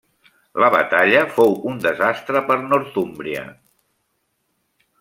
La 0.61 0.69
batalla 0.75 1.19
fou 1.35 1.53
un 1.73 1.77
desastre 1.83 2.41
per 2.49 2.57
Northúmbria. 2.63 3.45